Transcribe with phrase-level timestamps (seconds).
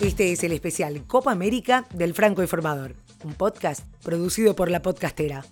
[0.00, 5.44] Este es el especial Copa América del Franco Informador, un podcast producido por la podcastera.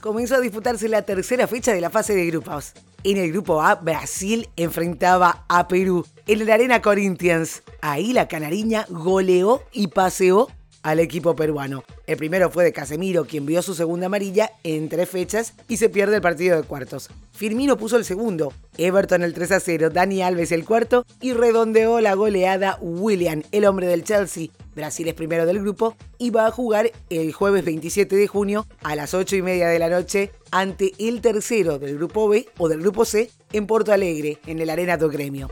[0.00, 2.74] Comenzó a disputarse la tercera fecha de la fase de grupos.
[3.02, 7.64] En el grupo A, Brasil enfrentaba a Perú en la Arena Corinthians.
[7.80, 10.46] Ahí la canariña goleó y paseó
[10.82, 11.84] al equipo peruano.
[12.06, 15.88] El primero fue de Casemiro, quien vio su segunda amarilla en tres fechas y se
[15.88, 17.10] pierde el partido de cuartos.
[17.32, 22.00] Firmino puso el segundo, Everton el 3 a 0, Dani Alves el cuarto y redondeó
[22.00, 24.48] la goleada William, el hombre del Chelsea.
[24.74, 28.96] Brasil es primero del grupo y va a jugar el jueves 27 de junio a
[28.96, 32.80] las 8 y media de la noche ante el tercero del grupo B o del
[32.80, 35.48] grupo C en Porto Alegre, en el Arena do Gremio.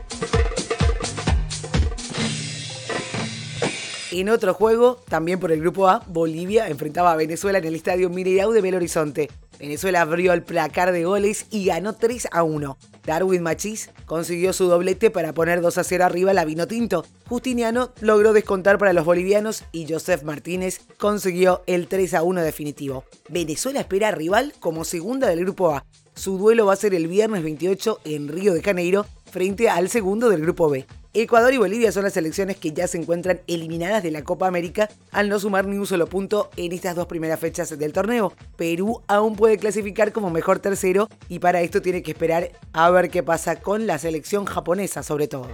[4.19, 8.09] En otro juego, también por el grupo A, Bolivia enfrentaba a Venezuela en el estadio
[8.09, 9.29] Mireau de Belo Horizonte.
[9.59, 12.79] Venezuela abrió el placar de goles y ganó 3 a 1.
[13.05, 17.05] Darwin Machís consiguió su doblete para poner 2 a 0 arriba la Vino Tinto.
[17.27, 23.03] Justiniano logró descontar para los bolivianos y Joseph Martínez consiguió el 3 a 1 definitivo.
[23.29, 25.85] Venezuela espera rival como segunda del grupo A.
[26.15, 30.29] Su duelo va a ser el viernes 28 en Río de Janeiro frente al segundo
[30.29, 30.87] del grupo B.
[31.13, 34.89] Ecuador y Bolivia son las selecciones que ya se encuentran eliminadas de la Copa América
[35.11, 38.33] al no sumar ni un solo punto en estas dos primeras fechas del torneo.
[38.55, 43.09] Perú aún puede clasificar como mejor tercero y para esto tiene que esperar a ver
[43.09, 45.47] qué pasa con la selección japonesa sobre todo.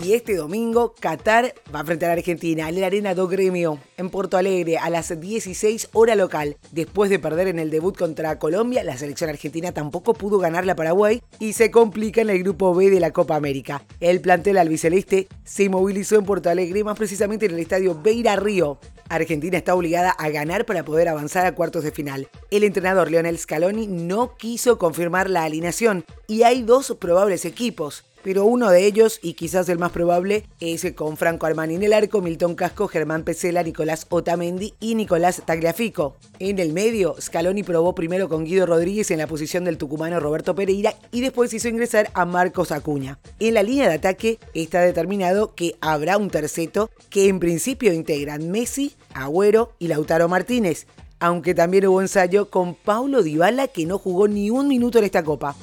[0.00, 4.10] Y este domingo, Qatar va a enfrentar a Argentina en la Arena do Gremio, en
[4.10, 6.56] Porto Alegre, a las 16 hora local.
[6.70, 10.76] Después de perder en el debut contra Colombia, la selección argentina tampoco pudo ganar la
[10.76, 13.82] Paraguay y se complica en el grupo B de la Copa América.
[13.98, 18.78] El plantel albiceleste se movilizó en Porto Alegre, más precisamente en el estadio Beira Río.
[19.08, 22.28] Argentina está obligada a ganar para poder avanzar a cuartos de final.
[22.52, 28.44] El entrenador Leonel Scaloni no quiso confirmar la alineación y hay dos probables equipos pero
[28.44, 32.20] uno de ellos, y quizás el más probable, es con Franco Armani en el arco,
[32.20, 36.16] Milton Casco, Germán Pesela, Nicolás Otamendi y Nicolás Tagliafico.
[36.38, 40.54] En el medio, Scaloni probó primero con Guido Rodríguez en la posición del tucumano Roberto
[40.54, 43.18] Pereira y después hizo ingresar a Marcos Acuña.
[43.38, 48.50] En la línea de ataque está determinado que habrá un terceto que en principio integran
[48.50, 50.86] Messi, Agüero y Lautaro Martínez,
[51.20, 55.24] aunque también hubo ensayo con Paulo Dybala que no jugó ni un minuto en esta
[55.24, 55.56] copa.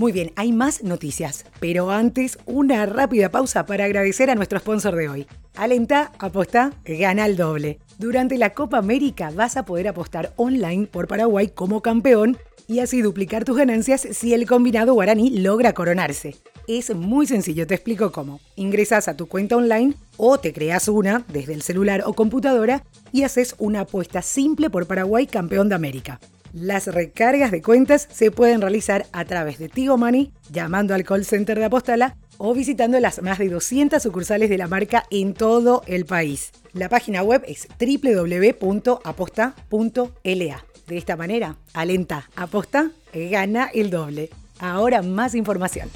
[0.00, 4.96] Muy bien, hay más noticias, pero antes una rápida pausa para agradecer a nuestro sponsor
[4.96, 5.26] de hoy.
[5.56, 7.80] Alenta, aposta, gana el doble.
[7.98, 13.02] Durante la Copa América vas a poder apostar online por Paraguay como campeón y así
[13.02, 16.34] duplicar tus ganancias si el combinado guaraní logra coronarse.
[16.66, 18.40] Es muy sencillo, te explico cómo.
[18.56, 23.24] Ingresas a tu cuenta online o te creas una desde el celular o computadora y
[23.24, 26.20] haces una apuesta simple por Paraguay campeón de América.
[26.52, 31.24] Las recargas de cuentas se pueden realizar a través de Tigo Money, llamando al call
[31.24, 35.82] center de Apostala o visitando las más de 200 sucursales de la marca en todo
[35.86, 36.52] el país.
[36.72, 40.64] La página web es www.aposta.la.
[40.86, 44.30] De esta manera, alenta, aposta, gana el doble.
[44.58, 45.88] Ahora más información.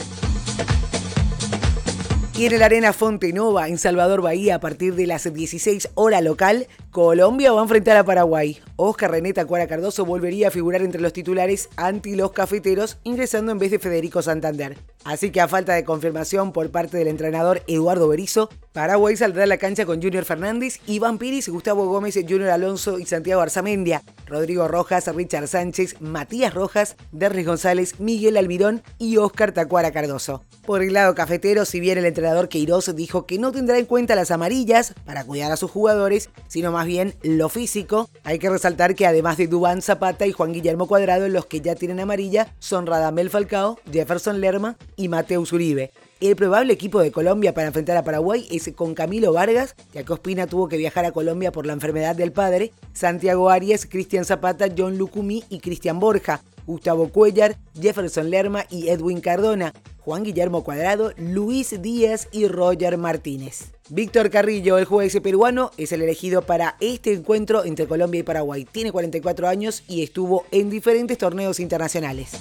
[2.37, 6.67] Y en el Arena Fontenova, en Salvador Bahía, a partir de las 16 horas local,
[6.91, 8.59] Colombia va a enfrentar a Paraguay.
[8.75, 13.61] Oscar Reneta Cuara Cardoso volvería a figurar entre los titulares anti los cafeteros, ingresando en
[13.61, 14.77] vez de Federico Santander.
[15.05, 19.47] Así que a falta de confirmación por parte del entrenador Eduardo Berizo, Paraguay saldrá a
[19.47, 24.69] la cancha con Junior Fernández, Iván Piris, Gustavo Gómez, Junior Alonso y Santiago Arzamendia, Rodrigo
[24.69, 30.43] Rojas, Richard Sánchez, Matías Rojas, Derris González, Miguel Almirón y Oscar Tacuara Cardoso.
[30.67, 34.15] Por el lado cafetero, si bien el entrenador Queiroz dijo que no tendrá en cuenta
[34.15, 38.95] las amarillas para cuidar a sus jugadores, sino más bien lo físico, hay que resaltar
[38.95, 42.87] que además de Dubán Zapata y Juan Guillermo Cuadrado, los que ya tienen amarilla son
[42.87, 45.93] Radamel Falcao, Jefferson Lerma y Mateus Uribe.
[46.21, 50.13] El probable equipo de Colombia para enfrentar a Paraguay es con Camilo Vargas, ya que
[50.13, 54.69] Ospina tuvo que viajar a Colombia por la enfermedad del padre, Santiago Arias, Cristian Zapata,
[54.77, 61.13] John Lucumí y Cristian Borja, Gustavo Cuellar, Jefferson Lerma y Edwin Cardona, Juan Guillermo Cuadrado,
[61.17, 63.73] Luis Díaz y Roger Martínez.
[63.91, 68.65] Víctor Carrillo, el juez peruano, es el elegido para este encuentro entre Colombia y Paraguay.
[68.71, 72.33] Tiene 44 años y estuvo en diferentes torneos internacionales.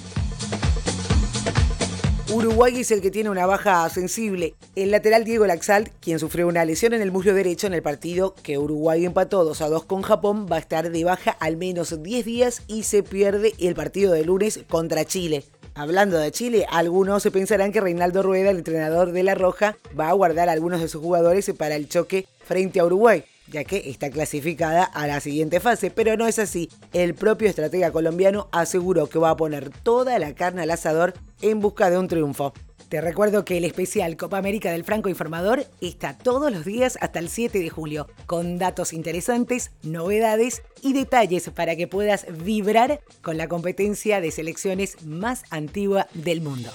[2.34, 4.56] Uruguay es el que tiene una baja sensible.
[4.74, 8.34] El lateral Diego Laxalt, quien sufrió una lesión en el muslo derecho en el partido
[8.34, 12.02] que Uruguay empató 2 a 2 con Japón, va a estar de baja al menos
[12.02, 15.44] 10 días y se pierde el partido de lunes contra Chile.
[15.76, 20.08] Hablando de Chile, algunos se pensarán que Reinaldo Rueda, el entrenador de La Roja, va
[20.08, 23.24] a guardar a algunos de sus jugadores para el choque frente a Uruguay.
[23.48, 26.68] Ya que está clasificada a la siguiente fase, pero no es así.
[26.92, 31.60] El propio estratega colombiano aseguró que va a poner toda la carne al asador en
[31.60, 32.52] busca de un triunfo.
[32.88, 37.18] Te recuerdo que el especial Copa América del Franco Informador está todos los días hasta
[37.18, 43.36] el 7 de julio, con datos interesantes, novedades y detalles para que puedas vibrar con
[43.36, 46.70] la competencia de selecciones más antigua del mundo.